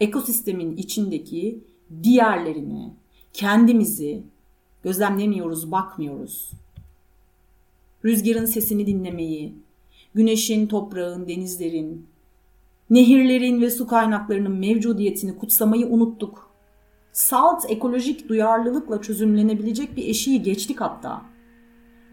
Ekosistemin 0.00 0.76
içindeki 0.76 1.64
diğerlerini, 2.02 2.92
kendimizi 3.32 4.22
gözlemlemiyoruz, 4.82 5.72
bakmıyoruz. 5.72 6.50
Rüzgarın 8.04 8.44
sesini 8.44 8.86
dinlemeyi, 8.86 9.54
güneşin, 10.14 10.66
toprağın, 10.66 11.28
denizlerin, 11.28 12.06
nehirlerin 12.90 13.60
ve 13.60 13.70
su 13.70 13.86
kaynaklarının 13.86 14.52
mevcudiyetini 14.52 15.38
kutsamayı 15.38 15.86
unuttuk. 15.86 16.50
Salt 17.12 17.70
ekolojik 17.70 18.28
duyarlılıkla 18.28 19.02
çözümlenebilecek 19.02 19.96
bir 19.96 20.08
eşiği 20.08 20.42
geçtik 20.42 20.80
hatta. 20.80 21.22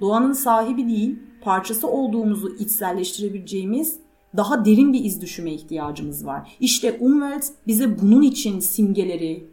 Doğanın 0.01 0.33
sahibi 0.33 0.87
değil, 0.87 1.19
parçası 1.41 1.87
olduğumuzu 1.87 2.55
içselleştirebileceğimiz 2.55 3.99
daha 4.37 4.65
derin 4.65 4.93
bir 4.93 5.03
iz 5.03 5.21
düşüme 5.21 5.51
ihtiyacımız 5.51 6.25
var. 6.25 6.57
İşte 6.59 6.97
Umwelt 6.99 7.45
bize 7.67 7.99
bunun 8.01 8.21
için 8.21 8.59
simgeleri, 8.59 9.47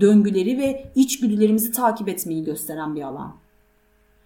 döngüleri 0.00 0.58
ve 0.58 0.92
içgüdülerimizi 0.94 1.72
takip 1.72 2.08
etmeyi 2.08 2.44
gösteren 2.44 2.94
bir 2.94 3.02
alan. 3.02 3.36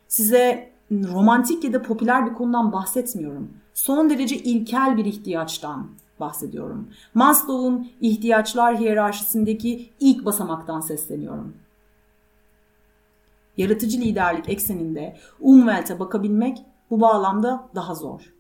Size 0.09 0.71
romantik 0.91 1.65
ya 1.65 1.73
da 1.73 1.83
popüler 1.83 2.31
bir 2.31 2.35
konudan 2.35 2.73
bahsetmiyorum. 2.73 3.51
Son 3.75 4.11
derece 4.11 4.37
ilkel 4.37 4.97
bir 4.97 5.05
ihtiyaçtan 5.05 5.91
bahsediyorum. 6.21 6.89
Maslow'un 7.15 7.89
ihtiyaçlar 8.01 8.79
hiyerarşisindeki 8.79 9.91
ilk 10.01 10.25
basamaktan 10.25 10.81
sesleniyorum. 10.81 11.57
Yaratıcı 13.57 14.01
liderlik 14.01 14.49
ekseninde 14.49 15.17
Umwelt'e 15.41 16.01
bakabilmek 16.01 16.59
bu 16.91 17.01
bağlamda 17.01 17.69
daha 17.75 17.95
zor. 17.95 18.33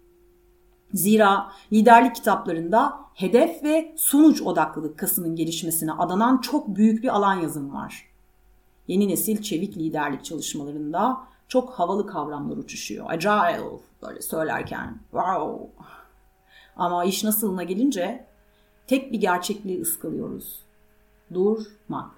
Zira 0.92 1.52
liderlik 1.72 2.14
kitaplarında 2.14 2.98
hedef 3.14 3.64
ve 3.64 3.94
sonuç 3.96 4.42
odaklılık 4.42 4.98
kasının 4.98 5.36
gelişmesine 5.36 5.92
adanan 5.92 6.38
çok 6.38 6.76
büyük 6.76 7.02
bir 7.02 7.08
alan 7.16 7.34
yazım 7.34 7.74
var. 7.74 8.08
Yeni 8.88 9.08
nesil 9.08 9.42
çevik 9.42 9.76
liderlik 9.76 10.24
çalışmalarında 10.24 11.20
çok 11.48 11.70
havalı 11.70 12.06
kavramlar 12.06 12.56
uçuşuyor. 12.56 13.06
Agile 13.08 13.62
böyle 14.02 14.22
söylerken 14.22 14.98
wow. 15.10 15.68
Ama 16.76 17.04
iş 17.04 17.24
nasılına 17.24 17.62
gelince 17.62 18.26
tek 18.86 19.12
bir 19.12 19.20
gerçekliği 19.20 19.82
ıskalıyoruz. 19.82 20.60
Durmak. 21.34 22.10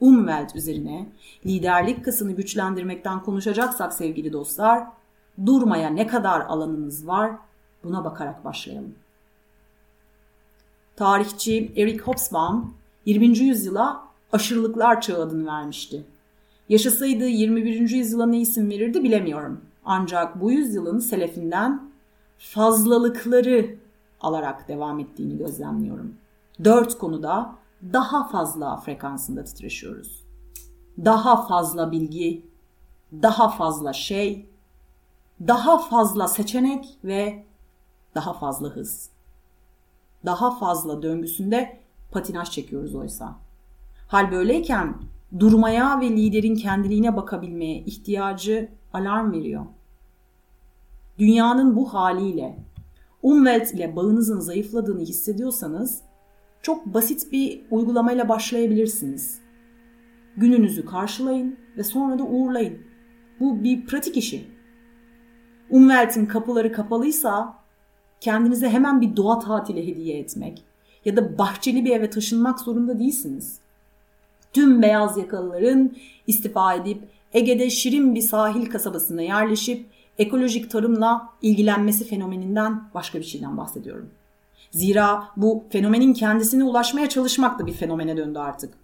Umwelt 0.00 0.56
üzerine 0.56 1.06
liderlik 1.46 2.04
kasını 2.04 2.32
güçlendirmekten 2.32 3.22
konuşacaksak 3.22 3.92
sevgili 3.92 4.32
dostlar, 4.32 4.86
durmaya 5.46 5.90
ne 5.90 6.06
kadar 6.06 6.40
alanınız 6.40 7.06
var 7.06 7.32
buna 7.84 8.04
bakarak 8.04 8.44
başlayalım. 8.44 8.94
Tarihçi 10.96 11.72
Eric 11.76 11.98
Hobsbawm 11.98 12.74
20. 13.06 13.38
yüzyıla 13.38 14.04
aşırılıklar 14.32 15.00
çağı 15.00 15.22
adını 15.22 15.46
vermişti. 15.46 16.04
Yaşasaydı 16.72 17.24
21. 17.28 17.90
yüzyıla 17.90 18.26
ne 18.26 18.40
isim 18.40 18.70
verirdi 18.70 19.02
bilemiyorum. 19.02 19.60
Ancak 19.84 20.40
bu 20.40 20.52
yüzyılın 20.52 20.98
selefinden 20.98 21.90
fazlalıkları 22.38 23.76
alarak 24.20 24.68
devam 24.68 25.00
ettiğini 25.00 25.38
gözlemliyorum. 25.38 26.14
Dört 26.64 26.98
konuda 26.98 27.54
daha 27.92 28.28
fazla 28.28 28.76
frekansında 28.76 29.44
titreşiyoruz. 29.44 30.24
Daha 31.04 31.46
fazla 31.46 31.92
bilgi, 31.92 32.46
daha 33.12 33.48
fazla 33.48 33.92
şey, 33.92 34.46
daha 35.40 35.78
fazla 35.78 36.28
seçenek 36.28 36.98
ve 37.04 37.44
daha 38.14 38.32
fazla 38.32 38.68
hız. 38.68 39.10
Daha 40.24 40.58
fazla 40.58 41.02
döngüsünde 41.02 41.80
patinaj 42.10 42.50
çekiyoruz 42.50 42.94
oysa. 42.94 43.34
Hal 44.08 44.32
böyleyken 44.32 44.94
durmaya 45.38 46.00
ve 46.00 46.10
liderin 46.10 46.56
kendiliğine 46.56 47.16
bakabilmeye 47.16 47.78
ihtiyacı 47.78 48.68
alarm 48.92 49.32
veriyor. 49.32 49.66
Dünyanın 51.18 51.76
bu 51.76 51.94
haliyle 51.94 52.58
Umwelt 53.22 53.74
ile 53.74 53.96
bağınızın 53.96 54.40
zayıfladığını 54.40 55.00
hissediyorsanız 55.00 56.02
çok 56.62 56.86
basit 56.86 57.32
bir 57.32 57.60
uygulamayla 57.70 58.28
başlayabilirsiniz. 58.28 59.40
Gününüzü 60.36 60.84
karşılayın 60.84 61.56
ve 61.76 61.82
sonra 61.82 62.18
da 62.18 62.22
uğurlayın. 62.22 62.78
Bu 63.40 63.64
bir 63.64 63.86
pratik 63.86 64.16
işi. 64.16 64.44
Umwelt'in 65.70 66.26
kapıları 66.26 66.72
kapalıysa 66.72 67.54
kendinize 68.20 68.68
hemen 68.68 69.00
bir 69.00 69.16
doğa 69.16 69.38
tatili 69.38 69.86
hediye 69.86 70.18
etmek 70.18 70.64
ya 71.04 71.16
da 71.16 71.38
bahçeli 71.38 71.84
bir 71.84 71.90
eve 71.90 72.10
taşınmak 72.10 72.60
zorunda 72.60 72.98
değilsiniz. 72.98 73.60
Tüm 74.52 74.82
beyaz 74.82 75.18
yakalıların 75.18 75.96
istifa 76.26 76.74
edip 76.74 77.08
Ege'de 77.32 77.70
şirin 77.70 78.14
bir 78.14 78.20
sahil 78.20 78.66
kasabasına 78.70 79.22
yerleşip 79.22 79.86
ekolojik 80.18 80.70
tarımla 80.70 81.28
ilgilenmesi 81.42 82.04
fenomeninden 82.04 82.82
başka 82.94 83.18
bir 83.18 83.24
şeyden 83.24 83.56
bahsediyorum. 83.56 84.10
Zira 84.70 85.28
bu 85.36 85.64
fenomenin 85.70 86.12
kendisine 86.12 86.64
ulaşmaya 86.64 87.08
çalışmak 87.08 87.58
da 87.58 87.66
bir 87.66 87.72
fenomene 87.72 88.16
döndü 88.16 88.38
artık. 88.38 88.74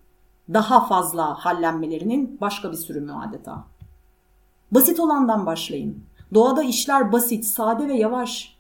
Daha 0.53 0.87
fazla 0.87 1.45
hallenmelerinin 1.45 2.39
başka 2.41 2.73
bir 2.73 2.77
sürümü 2.77 3.13
adeta. 3.13 3.65
Basit 4.71 5.01
olandan 5.01 5.47
başlayın. 5.47 6.05
Doğada 6.35 6.63
işler 6.63 7.13
basit, 7.13 7.45
sade 7.45 7.89
ve 7.89 7.95
yavaş. 7.95 8.59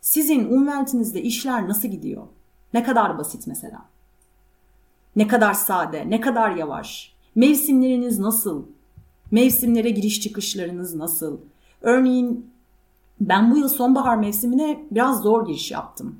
Sizin 0.00 0.44
umveltinizde 0.44 1.22
işler 1.22 1.68
nasıl 1.68 1.88
gidiyor? 1.88 2.26
Ne 2.74 2.82
kadar 2.82 3.18
basit 3.18 3.46
mesela? 3.46 3.93
Ne 5.16 5.26
kadar 5.26 5.54
sade, 5.54 6.10
ne 6.10 6.20
kadar 6.20 6.50
yavaş? 6.50 7.14
Mevsimleriniz 7.34 8.18
nasıl? 8.18 8.66
Mevsimlere 9.30 9.90
giriş 9.90 10.20
çıkışlarınız 10.20 10.94
nasıl? 10.94 11.38
Örneğin 11.82 12.50
ben 13.20 13.50
bu 13.50 13.58
yıl 13.58 13.68
sonbahar 13.68 14.16
mevsimine 14.16 14.86
biraz 14.90 15.20
zor 15.20 15.46
giriş 15.46 15.70
yaptım. 15.70 16.16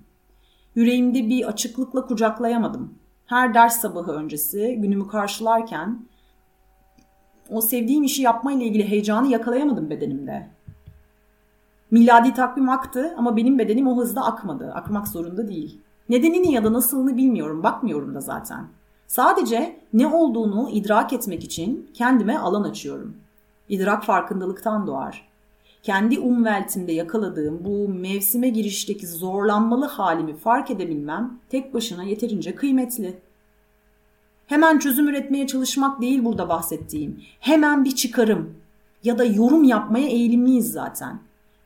Yüreğimde 0.75 1.29
bir 1.29 1.49
açıklıkla 1.49 2.07
kucaklayamadım. 2.07 2.95
Her 3.27 3.55
ders 3.55 3.81
sabahı 3.81 4.13
öncesi 4.13 4.77
günümü 4.79 5.09
karşılarken 5.09 6.07
o 7.51 7.61
sevdiğim 7.61 8.05
işi 8.05 8.23
yapma 8.23 8.53
ile 8.53 8.65
ilgili 8.65 8.89
heyecanı 8.89 9.27
yakalayamadım 9.27 9.91
bedenimde. 9.91 10.51
Miladi 11.91 12.35
takvim 12.35 12.69
aktı 12.69 13.15
ama 13.17 13.37
benim 13.37 13.59
bedenim 13.59 13.89
o 13.89 13.97
hızda 13.97 14.25
akmadı. 14.25 14.73
Akmak 14.75 15.09
zorunda 15.09 15.49
değil. 15.49 15.81
Nedenini 16.09 16.53
ya 16.53 16.65
da 16.65 16.73
nasılını 16.73 17.17
bilmiyorum, 17.17 17.63
bakmıyorum 17.63 18.15
da 18.15 18.21
zaten. 18.21 18.67
Sadece 19.07 19.81
ne 19.93 20.07
olduğunu 20.07 20.71
idrak 20.71 21.13
etmek 21.13 21.45
için 21.45 21.91
kendime 21.95 22.39
alan 22.39 22.63
açıyorum. 22.63 23.17
İdrak 23.69 24.05
farkındalıktan 24.05 24.87
doğar 24.87 25.35
kendi 25.85 26.19
umveltimde 26.19 26.93
yakaladığım 26.93 27.65
bu 27.65 27.89
mevsime 27.89 28.49
girişteki 28.49 29.07
zorlanmalı 29.07 29.87
halimi 29.87 30.37
fark 30.37 30.71
edebilmem 30.71 31.39
tek 31.49 31.75
başına 31.75 32.05
yeterince 32.05 32.55
kıymetli. 32.55 33.17
Hemen 34.47 34.79
çözüm 34.79 35.09
üretmeye 35.09 35.47
çalışmak 35.47 36.01
değil 36.01 36.25
burada 36.25 36.49
bahsettiğim. 36.49 37.23
Hemen 37.41 37.85
bir 37.85 37.95
çıkarım 37.95 38.55
ya 39.05 39.19
da 39.19 39.25
yorum 39.25 39.65
yapmaya 39.65 40.09
eğilimliyiz 40.09 40.73
zaten. 40.73 41.19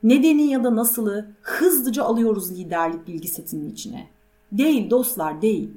Nedeni 0.02 0.46
ya 0.46 0.64
da 0.64 0.76
nasılı 0.76 1.28
hızlıca 1.42 2.04
alıyoruz 2.04 2.58
liderlik 2.58 3.06
bilgi 3.06 3.28
setinin 3.28 3.70
içine. 3.70 4.06
Değil 4.52 4.90
dostlar 4.90 5.42
değil. 5.42 5.70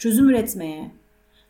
Çözüm 0.00 0.28
üretmeye, 0.28 0.90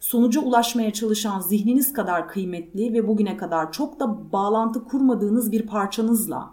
sonuca 0.01 0.41
ulaşmaya 0.41 0.93
çalışan 0.93 1.41
zihniniz 1.41 1.93
kadar 1.93 2.29
kıymetli 2.29 2.93
ve 2.93 3.09
bugüne 3.09 3.37
kadar 3.37 3.73
çok 3.73 4.01
da 4.01 4.33
bağlantı 4.33 4.85
kurmadığınız 4.85 5.53
bir 5.53 5.67
parçanızla, 5.67 6.51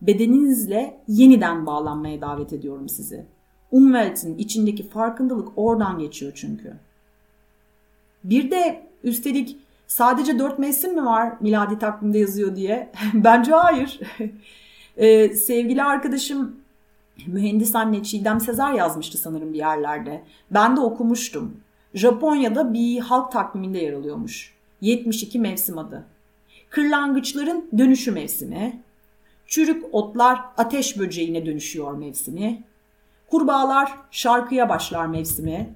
bedeninizle 0.00 1.00
yeniden 1.08 1.66
bağlanmaya 1.66 2.20
davet 2.20 2.52
ediyorum 2.52 2.88
sizi. 2.88 3.26
Umwelt'in 3.70 4.38
içindeki 4.38 4.88
farkındalık 4.88 5.48
oradan 5.56 5.98
geçiyor 5.98 6.32
çünkü. 6.34 6.76
Bir 8.24 8.50
de 8.50 8.86
üstelik 9.04 9.56
sadece 9.86 10.38
dört 10.38 10.58
mevsim 10.58 10.94
mi 10.94 11.04
var 11.04 11.32
miladi 11.40 11.78
takvimde 11.78 12.18
yazıyor 12.18 12.56
diye? 12.56 12.92
Bence 13.14 13.52
hayır. 13.52 14.00
ee, 14.96 15.28
sevgili 15.28 15.82
arkadaşım 15.82 16.57
mühendis 17.26 17.74
anne 17.74 18.02
Çiğdem 18.02 18.40
Sezer 18.40 18.72
yazmıştı 18.72 19.18
sanırım 19.18 19.52
bir 19.52 19.58
yerlerde. 19.58 20.22
Ben 20.50 20.76
de 20.76 20.80
okumuştum. 20.80 21.60
Japonya'da 21.94 22.72
bir 22.72 22.98
halk 22.98 23.32
takviminde 23.32 23.78
yer 23.78 23.92
alıyormuş. 23.92 24.54
72 24.80 25.38
mevsim 25.38 25.78
adı. 25.78 26.06
Kırlangıçların 26.70 27.68
dönüşü 27.78 28.12
mevsimi, 28.12 28.82
çürük 29.46 29.84
otlar 29.92 30.40
ateş 30.56 30.98
böceğine 30.98 31.46
dönüşüyor 31.46 31.92
mevsimi, 31.92 32.62
kurbağalar 33.30 33.92
şarkıya 34.10 34.68
başlar 34.68 35.06
mevsimi. 35.06 35.74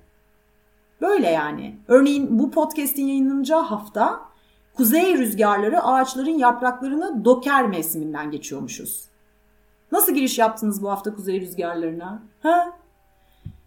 Böyle 1.00 1.28
yani. 1.28 1.76
Örneğin 1.88 2.38
bu 2.38 2.50
podcast'in 2.50 3.06
yayınlanacağı 3.06 3.62
hafta 3.62 4.20
kuzey 4.74 5.18
rüzgarları 5.18 5.82
ağaçların 5.82 6.38
yapraklarını 6.38 7.24
doker 7.24 7.68
mevsiminden 7.68 8.30
geçiyormuşuz. 8.30 9.11
Nasıl 9.92 10.14
giriş 10.14 10.38
yaptınız 10.38 10.82
bu 10.82 10.90
hafta 10.90 11.14
kuzey 11.14 11.40
rüzgarlarına? 11.40 12.22
Ha? 12.42 12.78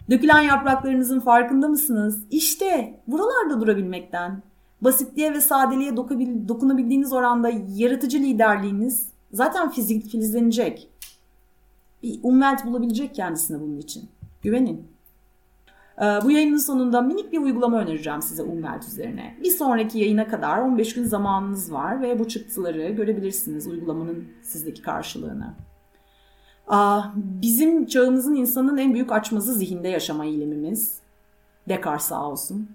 Dökülen 0.10 0.42
yapraklarınızın 0.42 1.20
farkında 1.20 1.68
mısınız? 1.68 2.24
İşte 2.32 3.00
buralarda 3.08 3.62
durabilmekten, 3.62 4.42
basitliğe 4.82 5.34
ve 5.34 5.42
sadeliğe 5.42 5.98
dokunabildiğiniz 6.48 7.14
oranda 7.14 7.52
yaratıcı 7.76 8.18
liderliğiniz 8.18 9.10
zaten 9.32 9.70
fizik 9.70 10.06
filizlenecek. 10.06 10.90
Bir 12.04 12.20
umvelt 12.24 12.66
bulabilecek 12.66 13.16
kendisine 13.16 13.62
bunun 13.62 13.78
için. 13.78 14.10
Güvenin. 14.42 14.88
Ee, 16.02 16.04
bu 16.04 16.32
yayının 16.32 16.58
sonunda 16.58 17.02
minik 17.02 17.32
bir 17.32 17.38
uygulama 17.38 17.80
önereceğim 17.80 18.22
size 18.22 18.44
Umwelt 18.44 18.84
üzerine. 18.84 19.38
Bir 19.44 19.52
sonraki 19.52 20.00
yayına 20.00 20.28
kadar 20.28 20.58
15 20.58 20.94
gün 20.94 21.04
zamanınız 21.04 21.74
var 21.74 22.02
ve 22.02 22.20
bu 22.20 22.28
çıktıları 22.28 22.90
görebilirsiniz 22.90 23.68
uygulamanın 23.68 24.28
sizdeki 24.42 24.82
karşılığını. 24.82 25.54
Bizim 27.16 27.86
çağımızın 27.86 28.36
insanın 28.36 28.78
en 28.78 28.94
büyük 28.94 29.12
açmazı 29.12 29.54
zihinde 29.54 29.88
yaşama 29.88 30.26
eğilimimiz. 30.26 31.00
Descartes 31.70 32.08
sağ 32.08 32.30
olsun. 32.30 32.70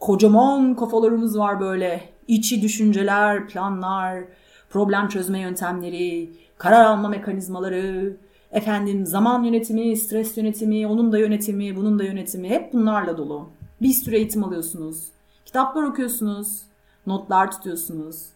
Kocaman 0.00 0.76
kafalarımız 0.76 1.38
var 1.38 1.60
böyle. 1.60 2.08
İçi 2.28 2.62
düşünceler, 2.62 3.48
planlar, 3.48 4.24
problem 4.70 5.08
çözme 5.08 5.40
yöntemleri, 5.40 6.30
karar 6.58 6.84
alma 6.84 7.08
mekanizmaları, 7.08 8.16
efendim 8.52 9.06
zaman 9.06 9.42
yönetimi, 9.42 9.96
stres 9.96 10.36
yönetimi, 10.36 10.86
onun 10.86 11.12
da 11.12 11.18
yönetimi, 11.18 11.76
bunun 11.76 11.98
da 11.98 12.04
yönetimi 12.04 12.48
hep 12.48 12.72
bunlarla 12.72 13.18
dolu. 13.18 13.48
Bir 13.82 13.92
sürü 13.92 14.16
eğitim 14.16 14.44
alıyorsunuz. 14.44 15.04
Kitaplar 15.44 15.82
okuyorsunuz. 15.82 16.62
notlar 17.06 17.50
tutuyorsunuz. 17.50 18.26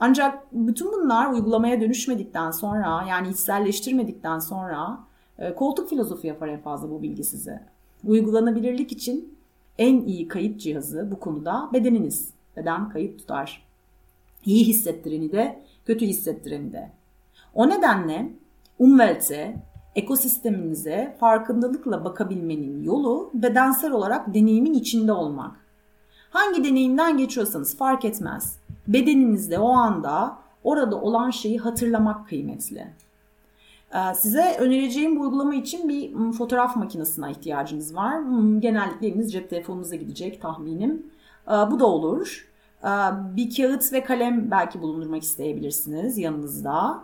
Ancak 0.00 0.52
bütün 0.52 0.92
bunlar 0.92 1.32
uygulamaya 1.32 1.80
dönüşmedikten 1.80 2.50
sonra 2.50 3.04
yani 3.08 3.28
içselleştirmedikten 3.28 4.38
sonra 4.38 4.98
e, 5.38 5.54
koltuk 5.54 5.88
filozofu 5.88 6.26
yapar 6.26 6.48
en 6.48 6.60
fazla 6.60 6.90
bu 6.90 7.02
bilgi 7.02 7.24
size. 7.24 7.62
Uygulanabilirlik 8.04 8.92
için 8.92 9.38
en 9.78 10.00
iyi 10.00 10.28
kayıt 10.28 10.60
cihazı 10.60 11.08
bu 11.10 11.20
konuda 11.20 11.70
bedeniniz. 11.72 12.30
Beden 12.56 12.88
kayıt 12.88 13.18
tutar. 13.18 13.68
İyi 14.44 14.66
hissettireni 14.66 15.32
de, 15.32 15.62
kötü 15.86 16.06
hissettireni 16.06 16.72
de. 16.72 16.90
O 17.54 17.68
nedenle 17.68 18.32
umvelte, 18.78 19.56
ekosisteminize 19.94 21.16
farkındalıkla 21.20 22.04
bakabilmenin 22.04 22.82
yolu 22.82 23.30
bedensel 23.34 23.92
olarak 23.92 24.34
deneyimin 24.34 24.74
içinde 24.74 25.12
olmak. 25.12 25.56
Hangi 26.30 26.64
deneyimden 26.64 27.18
geçiyorsanız 27.18 27.76
fark 27.76 28.04
etmez. 28.04 28.58
Bedeninizde 28.88 29.58
o 29.58 29.68
anda 29.68 30.38
orada 30.64 31.00
olan 31.00 31.30
şeyi 31.30 31.58
hatırlamak 31.58 32.28
kıymetli. 32.28 32.86
Ee, 33.94 34.14
size 34.14 34.56
önereceğim 34.58 35.16
bu 35.16 35.20
uygulama 35.20 35.54
için 35.54 35.88
bir 35.88 36.32
fotoğraf 36.32 36.76
makinesine 36.76 37.30
ihtiyacınız 37.30 37.96
var. 37.96 38.20
Genellikle 38.58 39.06
eliniz 39.06 39.32
cep 39.32 39.50
telefonunuza 39.50 39.96
gidecek 39.96 40.42
tahminim. 40.42 41.06
Ee, 41.48 41.50
bu 41.50 41.80
da 41.80 41.86
olur. 41.86 42.48
Ee, 42.84 42.88
bir 43.36 43.56
kağıt 43.56 43.92
ve 43.92 44.04
kalem 44.04 44.50
belki 44.50 44.82
bulundurmak 44.82 45.22
isteyebilirsiniz 45.22 46.18
yanınızda. 46.18 47.02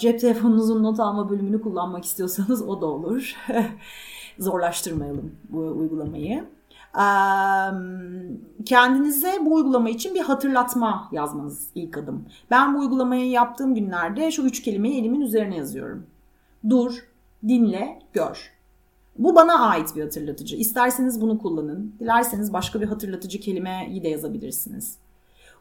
Cep 0.00 0.20
telefonunuzun 0.20 0.82
not 0.82 1.00
alma 1.00 1.30
bölümünü 1.30 1.62
kullanmak 1.62 2.04
istiyorsanız 2.04 2.68
o 2.68 2.80
da 2.80 2.86
olur. 2.86 3.34
Zorlaştırmayalım 4.38 5.32
bu 5.48 5.58
uygulamayı. 5.58 6.44
Kendinize 8.64 9.38
bu 9.40 9.54
uygulama 9.54 9.90
için 9.90 10.14
bir 10.14 10.20
hatırlatma 10.20 11.08
yazmanız 11.12 11.68
ilk 11.74 11.98
adım. 11.98 12.26
Ben 12.50 12.74
bu 12.74 12.78
uygulamayı 12.78 13.30
yaptığım 13.30 13.74
günlerde 13.74 14.30
şu 14.30 14.42
üç 14.42 14.62
kelimeyi 14.62 15.00
elimin 15.00 15.20
üzerine 15.20 15.56
yazıyorum. 15.56 16.06
Dur, 16.70 17.08
dinle, 17.48 18.02
gör. 18.12 18.52
Bu 19.18 19.34
bana 19.34 19.68
ait 19.68 19.96
bir 19.96 20.02
hatırlatıcı. 20.02 20.56
İsterseniz 20.56 21.20
bunu 21.20 21.38
kullanın. 21.38 21.94
Dilerseniz 22.00 22.52
başka 22.52 22.80
bir 22.80 22.86
hatırlatıcı 22.86 23.40
kelimeyi 23.40 24.02
de 24.02 24.08
yazabilirsiniz. 24.08 24.98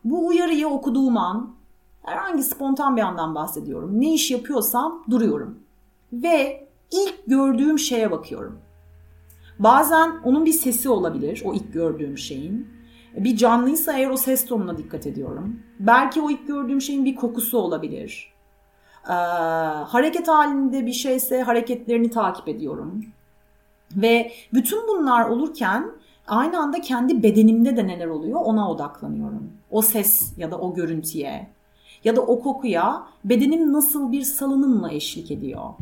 Bu 0.03 0.27
uyarıyı 0.27 0.67
okuduğum 0.67 1.17
an 1.17 1.55
herhangi 2.03 2.43
spontan 2.43 2.97
bir 2.97 3.01
andan 3.01 3.35
bahsediyorum. 3.35 4.01
Ne 4.01 4.13
iş 4.13 4.31
yapıyorsam 4.31 5.03
duruyorum. 5.09 5.59
Ve 6.13 6.67
ilk 6.91 7.25
gördüğüm 7.27 7.79
şeye 7.79 8.11
bakıyorum. 8.11 8.59
Bazen 9.59 10.11
onun 10.23 10.45
bir 10.45 10.53
sesi 10.53 10.89
olabilir 10.89 11.43
o 11.45 11.53
ilk 11.53 11.73
gördüğüm 11.73 12.17
şeyin. 12.17 12.67
Bir 13.17 13.37
canlıysa 13.37 13.93
eğer 13.93 14.09
o 14.09 14.17
ses 14.17 14.45
tonuna 14.45 14.77
dikkat 14.77 15.07
ediyorum. 15.07 15.59
Belki 15.79 16.21
o 16.21 16.31
ilk 16.31 16.47
gördüğüm 16.47 16.81
şeyin 16.81 17.05
bir 17.05 17.15
kokusu 17.15 17.57
olabilir. 17.57 18.33
Ee, 19.09 19.13
hareket 19.83 20.27
halinde 20.27 20.85
bir 20.85 20.93
şeyse 20.93 21.41
hareketlerini 21.41 22.09
takip 22.09 22.47
ediyorum. 22.47 23.05
Ve 23.95 24.31
bütün 24.53 24.87
bunlar 24.87 25.29
olurken 25.29 25.91
aynı 26.27 26.59
anda 26.59 26.81
kendi 26.81 27.23
bedenimde 27.23 27.77
de 27.77 27.87
neler 27.87 28.07
oluyor 28.07 28.39
ona 28.43 28.71
odaklanıyorum. 28.71 29.51
O 29.71 29.81
ses 29.81 30.37
ya 30.37 30.51
da 30.51 30.59
o 30.59 30.73
görüntüye 30.73 31.47
ya 32.03 32.15
da 32.15 32.21
o 32.21 32.39
kokuya 32.39 33.07
bedenim 33.23 33.73
nasıl 33.73 34.11
bir 34.11 34.21
salınımla 34.21 34.91
eşlik 34.91 35.31
ediyor. 35.31 35.73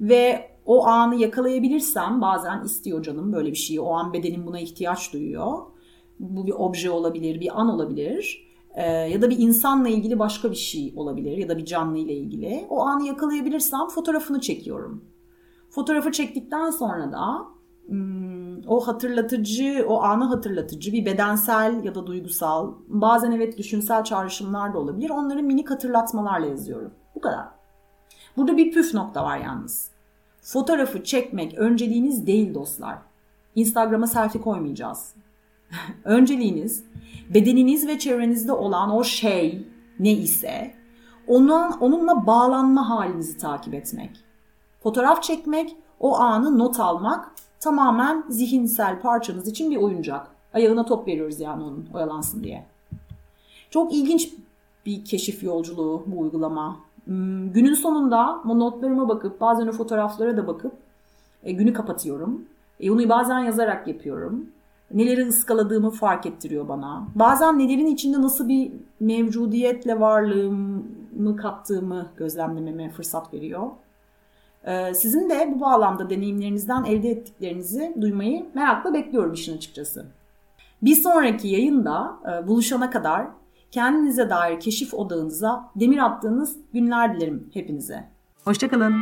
Ve 0.00 0.49
o 0.70 0.86
anı 0.86 1.16
yakalayabilirsem 1.16 2.20
bazen 2.20 2.64
istiyor 2.64 3.02
canım 3.02 3.32
böyle 3.32 3.50
bir 3.50 3.56
şeyi. 3.56 3.80
O 3.80 3.92
an 3.92 4.12
bedenim 4.12 4.46
buna 4.46 4.60
ihtiyaç 4.60 5.12
duyuyor. 5.12 5.58
Bu 6.20 6.46
bir 6.46 6.52
obje 6.52 6.90
olabilir, 6.90 7.40
bir 7.40 7.60
an 7.60 7.68
olabilir. 7.68 8.48
Ee, 8.74 8.82
ya 8.92 9.22
da 9.22 9.30
bir 9.30 9.38
insanla 9.38 9.88
ilgili 9.88 10.18
başka 10.18 10.50
bir 10.50 10.56
şey 10.56 10.92
olabilir 10.96 11.36
ya 11.36 11.48
da 11.48 11.58
bir 11.58 11.64
canlı 11.64 11.98
ile 11.98 12.14
ilgili. 12.14 12.66
O 12.68 12.80
anı 12.80 13.06
yakalayabilirsem 13.06 13.88
fotoğrafını 13.88 14.40
çekiyorum. 14.40 15.04
Fotoğrafı 15.70 16.12
çektikten 16.12 16.70
sonra 16.70 17.12
da 17.12 17.46
hmm, 17.86 18.68
o 18.68 18.80
hatırlatıcı, 18.80 19.84
o 19.88 20.02
anı 20.02 20.24
hatırlatıcı 20.24 20.92
bir 20.92 21.06
bedensel 21.06 21.84
ya 21.84 21.94
da 21.94 22.06
duygusal, 22.06 22.74
bazen 22.88 23.30
evet 23.32 23.58
düşünsel 23.58 24.04
çağrışımlar 24.04 24.74
da 24.74 24.78
olabilir. 24.78 25.10
Onları 25.10 25.42
minik 25.42 25.70
hatırlatmalarla 25.70 26.46
yazıyorum. 26.46 26.92
Bu 27.14 27.20
kadar. 27.20 27.46
Burada 28.36 28.56
bir 28.56 28.72
püf 28.72 28.94
nokta 28.94 29.24
var 29.24 29.38
yalnız. 29.38 29.89
Fotoğrafı 30.42 31.04
çekmek 31.04 31.54
önceliğiniz 31.58 32.26
değil 32.26 32.54
dostlar. 32.54 32.98
Instagram'a 33.54 34.06
selfie 34.06 34.40
koymayacağız. 34.40 35.14
Önceliğiniz 36.04 36.84
bedeniniz 37.34 37.86
ve 37.86 37.98
çevrenizde 37.98 38.52
olan 38.52 38.90
o 38.90 39.04
şey 39.04 39.66
ne 39.98 40.12
ise 40.12 40.74
ona, 41.26 41.78
onunla 41.80 42.26
bağlanma 42.26 42.90
halinizi 42.90 43.38
takip 43.38 43.74
etmek. 43.74 44.10
Fotoğraf 44.82 45.22
çekmek, 45.22 45.76
o 46.00 46.16
anı 46.16 46.58
not 46.58 46.80
almak 46.80 47.32
tamamen 47.60 48.24
zihinsel 48.28 49.00
parçanız 49.00 49.48
için 49.48 49.70
bir 49.70 49.76
oyuncak. 49.76 50.26
Ayağına 50.54 50.84
top 50.84 51.08
veriyoruz 51.08 51.40
yani 51.40 51.62
onun 51.62 51.88
oyalansın 51.94 52.44
diye. 52.44 52.66
Çok 53.70 53.94
ilginç 53.94 54.32
bir 54.86 55.04
keşif 55.04 55.42
yolculuğu 55.42 56.04
bu 56.06 56.20
uygulama. 56.20 56.80
Hmm, 57.04 57.52
günün 57.52 57.74
sonunda 57.74 58.42
notlarıma 58.44 59.08
bakıp 59.08 59.40
bazen 59.40 59.66
o 59.66 59.72
fotoğraflara 59.72 60.36
da 60.36 60.46
bakıp 60.46 60.72
e, 61.42 61.52
günü 61.52 61.72
kapatıyorum. 61.72 62.44
E, 62.80 62.90
onu 62.90 63.08
bazen 63.08 63.38
yazarak 63.38 63.88
yapıyorum. 63.88 64.46
Neleri 64.94 65.26
ıskaladığımı 65.26 65.90
fark 65.90 66.26
ettiriyor 66.26 66.68
bana. 66.68 67.06
Bazen 67.14 67.58
nelerin 67.58 67.86
içinde 67.86 68.22
nasıl 68.22 68.48
bir 68.48 68.72
mevcudiyetle 69.00 70.00
varlığımı 70.00 71.36
kattığımı 71.36 72.06
gözlemlememe 72.16 72.90
fırsat 72.90 73.34
veriyor. 73.34 73.66
E, 74.64 74.94
sizin 74.94 75.30
de 75.30 75.52
bu 75.54 75.60
bağlamda 75.60 76.10
deneyimlerinizden 76.10 76.84
elde 76.84 77.10
ettiklerinizi 77.10 77.94
duymayı 78.00 78.46
merakla 78.54 78.94
bekliyorum 78.94 79.32
işin 79.32 79.56
açıkçası. 79.56 80.06
Bir 80.82 80.94
sonraki 80.94 81.48
yayında 81.48 82.16
e, 82.32 82.48
buluşana 82.48 82.90
kadar 82.90 83.26
kendinize 83.70 84.30
dair 84.30 84.60
keşif 84.60 84.94
odağınıza 84.94 85.70
demir 85.76 85.98
attığınız 85.98 86.56
günler 86.72 87.16
dilerim 87.16 87.50
hepinize. 87.54 88.08
Hoşçakalın. 88.44 88.94